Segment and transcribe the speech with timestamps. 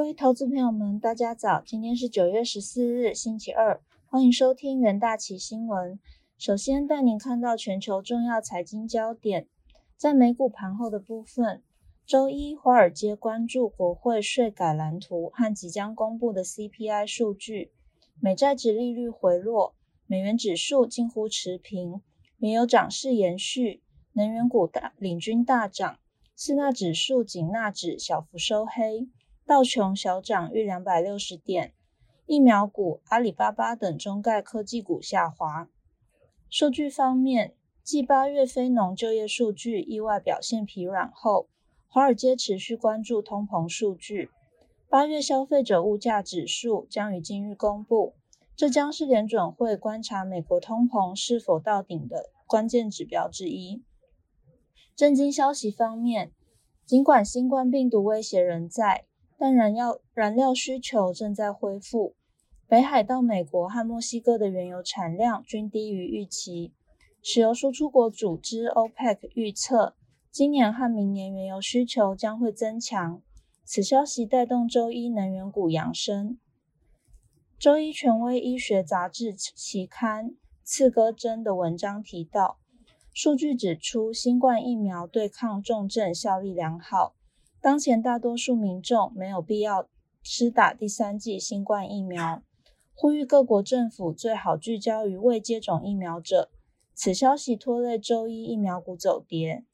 [0.00, 1.62] 各位投资朋友们，大家早！
[1.62, 6.00] 今天是九月十四日，星期二，欢迎收听元大旗新闻。
[6.38, 9.46] 首先带您看到全球重要财经焦点。
[9.98, 11.62] 在美股盘后的部分，
[12.06, 17.70] 周一华尔街关注国会税改蓝图和即将公布的 CPI 数据。
[18.22, 19.74] 美债值利率回落，
[20.06, 22.00] 美元指数近乎持平，
[22.38, 23.82] 原油涨势延续，
[24.14, 25.98] 能源股大领军大涨，
[26.34, 29.06] 四大指数仅纳指小幅收黑。
[29.50, 31.74] 道琼小涨逾两百六十点，
[32.24, 35.68] 疫苗股、阿里巴巴等中概科技股下滑。
[36.48, 41.48] 数据方面，继八月非农就业数据意外表现疲软后，
[41.88, 44.30] 华尔街持续关注通膨数据。
[44.88, 48.14] 八月消费者物价指数将于今日公布，
[48.54, 53.82] 这将是联准会观察美国通膨是否到顶的关键指标之一。
[54.94, 56.30] 震惊消息方面，
[56.86, 59.06] 尽管新冠病毒威胁仍在。
[59.40, 62.14] 但燃料燃料需求正在恢复，
[62.68, 66.74] 北海到美国和墨西哥的原油产量均低于预期。
[67.22, 69.96] 石油输出国组织 OPEC 预测，
[70.30, 73.22] 今年和明年原油需求将会增强。
[73.64, 76.38] 此消息带动周一能源股扬升。
[77.58, 80.26] 周一权威医学杂志期刊
[80.62, 82.58] 《刺胳针》的文章提到，
[83.14, 87.14] 数据指出，新冠疫苗对抗重症效力良好。
[87.62, 89.86] 当前大多数民众没有必要
[90.22, 92.42] 施打第三剂新冠疫苗，
[92.94, 96.50] 呼吁各国政府最好聚焦于未接种疫苗者。
[96.94, 99.64] 此消息拖累周一疫苗股走跌。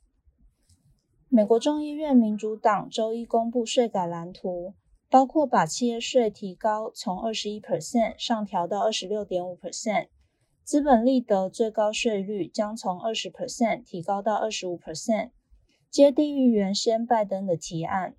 [1.29, 4.75] 美国众议院民主党周一公布税改蓝图，
[5.09, 10.09] 包括把企业税提高从二十一 percent 上调到二十六点五 percent，
[10.65, 15.31] 资本利得最高税率将从二十 percent 提高到二十五 percent。
[15.97, 18.15] 接地于原先拜登的提案，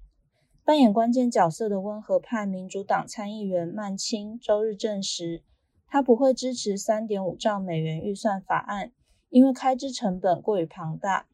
[0.65, 5.43] 扮演关键角色的温和派民主党参议员曼青周日证实，
[5.85, 8.91] 他不会支持三点五兆美元预算法案，
[9.29, 11.27] 因为开支成本过于庞大。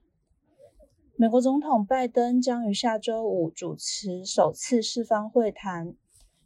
[1.15, 5.95] 美国总统拜登将于下周五主持首次四方会谈，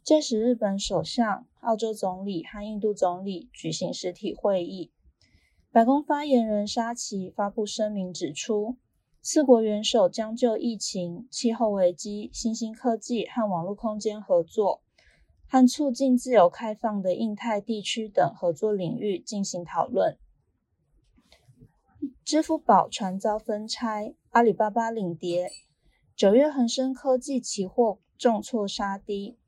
[0.04, 4.92] 届时日本首相、澳洲总理和印度总理举行实体会议。
[5.72, 8.76] 白宫发言人沙奇发布声明指出。
[9.20, 14.82] 四国元首将就疫情、气候危机、新兴科技和网络空间合作，
[15.46, 20.16] 和促进自由开放的印太地区等合作领域进行讨论。
[22.24, 25.50] 支付宝传遭分拆，阿里巴巴领跌。
[26.14, 29.38] 九月恒生科技期货重挫杀低。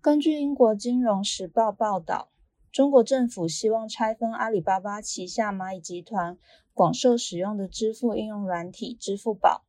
[0.00, 2.30] 根据英国金融时报报道，
[2.72, 6.38] 中国政府希望拆分阿里巴巴旗下蚂蚁集团。
[6.80, 9.66] 广受使用的支付应用软体支付宝，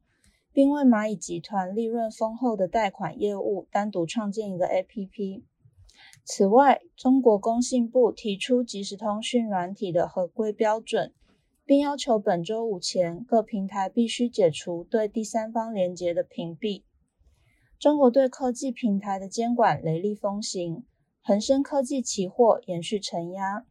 [0.54, 5.44] 并为蚂蚁集团利润丰厚的贷款业务单独创建一个 APP。
[6.24, 11.14] 此外，中国工信部提出即时通讯软体的合规标准，
[11.66, 16.84] 并要求本周五前各平台必须解除对第三方连接的屏蔽。
[17.78, 20.86] 中国对科技平台的监管雷厉风行，
[21.22, 23.66] 恒生科技期货延续承压。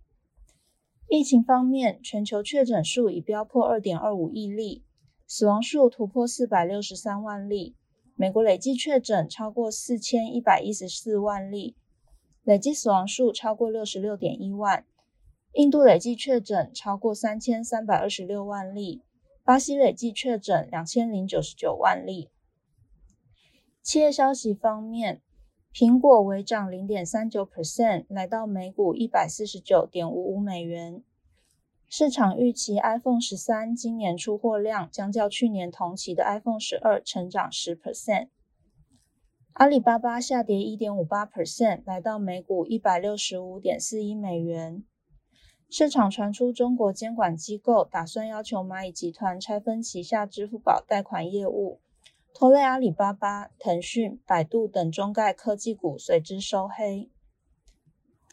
[1.13, 4.85] 疫情方面，全球确诊数已飙破二点二五亿例，
[5.27, 7.75] 死亡数突破四百六十三万例。
[8.15, 11.75] 美国累计确诊超过四千一百一十四万例，
[12.45, 14.85] 累计死亡数超过六十六点一万。
[15.55, 19.03] 印度累计确诊超过三千三百二十六万例，
[19.43, 22.29] 巴西累计确诊两千零九十九万例。
[23.83, 25.21] 企业消息方面。
[25.73, 31.05] 苹果微涨零点三九 percent，来到每股一百四十九点五五美元。
[31.89, 38.31] 市场预期 iPhone 十三今年出货量将较去年同期的 iPhone 十二成长十 percent。
[39.53, 44.85] 阿里巴巴下跌一点五八 percent，来到每股一百六十五点四一美元。
[45.71, 51.81] 市场传出中国监管机构打算要求蚂蚁集团拆分旗下支付宝贷款业务。
[52.33, 57.11] 拖累阿里巴巴、腾讯、百度等中概科技股随之收黑。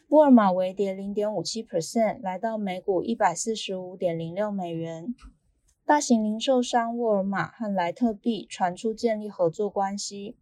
[0.08, 5.14] 沃尔玛微跌零点五七 percent，来到每股一百四十五点零六美元。
[5.84, 10.38] 大型零售商沃尔玛和莱特币传出建立合作关系，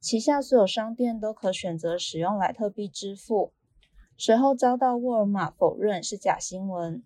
[0.00, 3.52] 旗下所有商店都可选择使用莱特币支付。
[4.16, 7.04] 随后遭到沃尔玛否认是假新闻。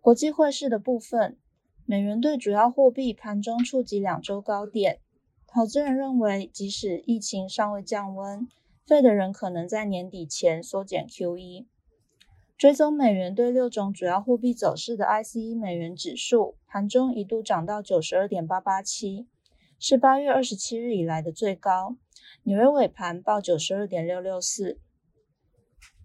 [0.00, 1.38] 国际汇市的部分。
[1.84, 5.00] 美元对主要货币盘中触及两周高点，
[5.46, 8.46] 投资人认为，即使疫情尚未降温，
[8.86, 11.66] 费的人可能在年底前缩减 QE。
[12.56, 19.26] 追踪美元对六种主要货币走势的 ICE 美元指数，盘中一度涨到九十二点八八七，
[19.80, 21.96] 是八月二十七日以来的最高。
[22.44, 24.78] 纽约尾盘报九十二点六六四。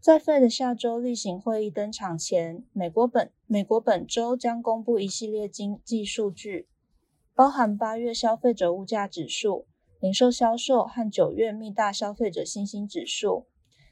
[0.07, 6.69] 在费的下周例行会议登场前，美国本美国本周将公布一系列经济数据，
[7.36, 9.68] 包含八月消费者物价指数、
[10.00, 13.48] 零售销售和九月密大消费者信心指数。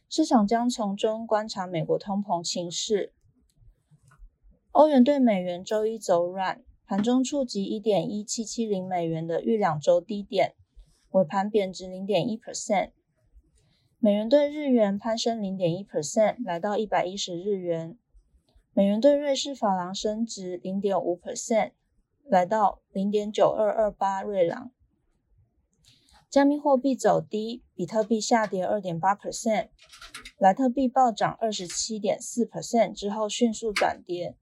[0.07, 3.11] 市场将从中观察美国通膨情势。
[4.71, 10.55] 欧元对美元周一走软，盘中触及一点一七七零美元的逾两周低点，
[11.09, 12.91] 尾盘贬值零点一 percent。
[14.05, 17.97] 美元对日元攀升零点一 percent，来到一百一十日元。
[18.71, 21.71] 美元对瑞士法郎升值零点五 percent，
[22.23, 24.69] 来到零点九二二八瑞郎。
[26.29, 29.69] 加密货币走低，比特币下跌二点八 percent，
[30.37, 34.37] 莱特币暴涨二十七点四 percent 之后迅速转跌。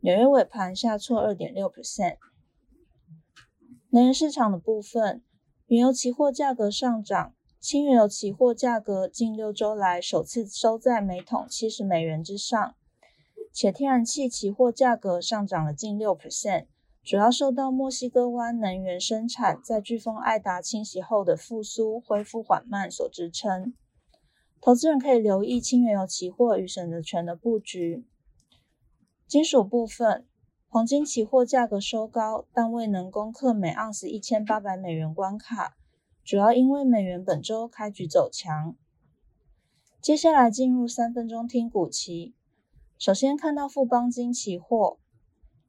[0.00, 2.16] 纽约尾盘下挫二点六 percent。
[3.90, 5.22] 能源市场的部分，
[5.66, 12.74] 原油期货价格上涨，轻原油期货价格近六周来首次收在每桶七十美元之上，
[13.52, 16.66] 且天然气期货价格上涨了近六 percent，
[17.04, 23.72] 主要受到墨西哥湾能源生产在飓风艾达侵袭后的复苏恢复缓慢所支撑。
[24.60, 28.04] 投资人可以留意轻原油期货与选择权的布局。
[29.28, 30.26] 金属部分，
[30.66, 35.76] 黄金期货价格收高，但未能攻克每盎司一千八百美元关卡，
[36.24, 38.76] 主要因为美元本周开局走强。
[40.00, 42.34] 接下来进入三分钟听股期，
[42.98, 44.98] 首先看到富邦金期货，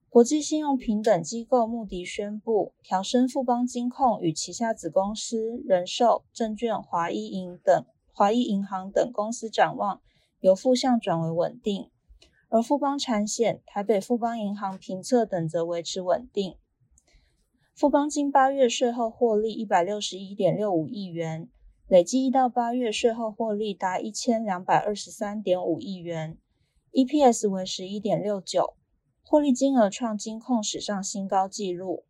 [0.10, 10.02] 国际信用平等机构穆迪宣布调升富邦金控与旗下子公司人寿、证券、华一银等华一银行等公司展望
[10.40, 11.90] 由负向转为稳定。
[12.50, 16.56] 而富邦产险、台北富邦银行评测等则维持稳定。
[17.76, 21.50] 富邦金八月税后获利一百六十一点六五亿元，
[21.88, 26.38] 累计一到八月税后获利达一千两百二十三点五亿元
[26.92, 28.76] ，EPS 为十一点六九，
[29.24, 32.06] 获利金额创金控史上新高纪录。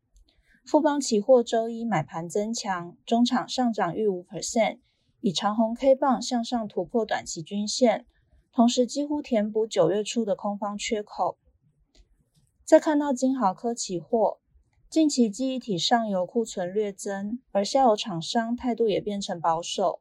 [0.66, 4.80] 富邦期货周一买盘增强，中场上涨逾五 percent，
[5.22, 8.06] 以长红 K 棒向上突破短期均线。
[8.52, 11.38] 同时几乎填补九月初的空方缺口。
[12.66, 14.40] 再看到金豪科期货，
[14.94, 20.00] 近期记忆体上游库存略增，而下游厂商态度也变成保守。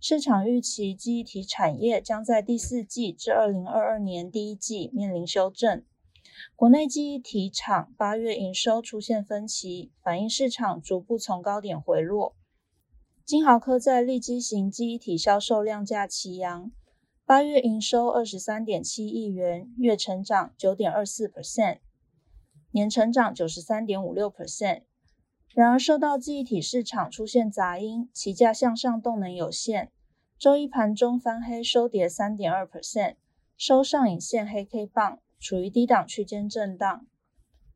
[0.00, 5.84] 市场预期记忆体产业将在第四季至二零二二年第一季面临修正。
[6.56, 12.34] 国内记忆体厂八月营收出现分歧，反映市场逐步从高点回落。
[13.24, 16.72] 金豪科在立基型记忆体销售量价齐扬。
[17.24, 21.78] 八月营收二十三点七亿元，月成长九点二四 percent，
[22.72, 24.82] 年成长九十三点五六 percent。
[25.54, 29.92] 然而，受到记忆体市场出现杂音，期价向上动能有限。
[30.38, 33.16] 周一盘中翻黑收跌三点二 percent，
[33.56, 37.06] 收上影线黑 K 棒，处于低档区间震荡。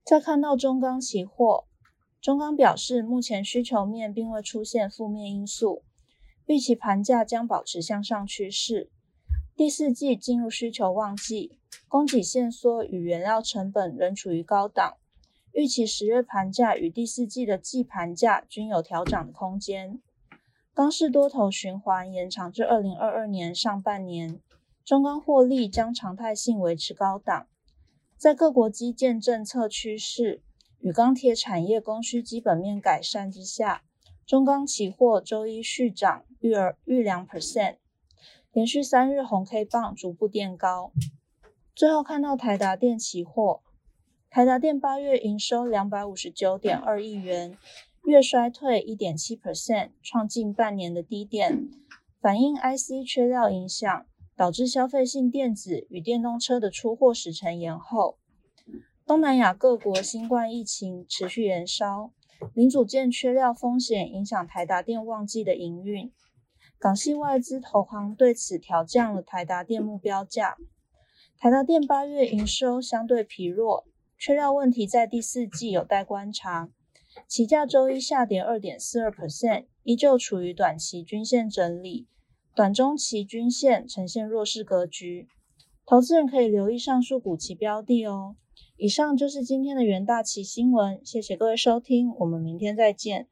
[0.02, 1.66] 再看到中钢期货，
[2.20, 5.84] 中钢表示目前需求面并未出现负面因素，
[6.46, 8.90] 预期盘价将保持向上趋势。
[9.54, 11.58] 第四季进入需求旺季，
[11.88, 14.96] 供给线缩与原料成本仍处于高档，
[15.52, 20.00] 预期十月盘价与第四季的季盘价均有调涨的空间。
[20.74, 24.40] 钢市多头循环延长至二零二二年上半年，
[24.84, 27.46] 中钢获利将常态性维持高档。
[28.18, 30.42] 在各国基建政策趋势
[30.78, 33.82] 与钢铁产业供需基本面改善之下，
[34.26, 37.76] 中钢期货周一续涨逾二逾两 percent。
[38.52, 40.92] 连续三日红 K 棒逐步垫高，
[41.76, 43.60] 最后看到台达电期货，
[44.30, 47.54] 台达电八月营收两百五十九点二亿元，
[48.06, 51.68] 月衰退一点七 percent，创近半年的低点，
[52.18, 58.16] 反映 IC 缺料影响，导致消费性电子与电动车的出货时程延后。
[59.04, 62.10] 东南亚各国新冠疫情持续延烧，
[62.54, 66.10] 零组件缺料风险影响台达电旺季的营运。
[66.78, 70.56] 港系外资投行对此调降了台达电目标价。
[71.38, 73.84] 台达电八月营收相对疲弱，
[74.18, 76.70] 缺料问题在第四季有待观察。
[77.28, 82.06] 期价周一下跌二点四二 percent，依旧处于短期均线整理，
[82.54, 85.28] 短中期均线呈现弱势格局。
[85.84, 88.36] 投资人可以留意上述股期标的哦。
[88.78, 93.28] 以上就是今天的元大旗新闻，谢谢各位收听，我们明天再见。